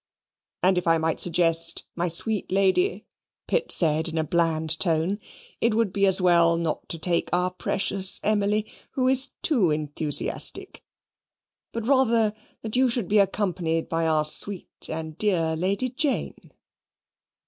[0.63, 3.05] "And if I might suggest, my sweet lady,"
[3.45, 5.19] Pitt said in a bland tone,
[5.59, 10.83] "it would be as well not to take our precious Emily, who is too enthusiastic;
[11.71, 12.33] but rather
[12.63, 16.51] that you should be accompanied by our sweet and dear Lady Jane."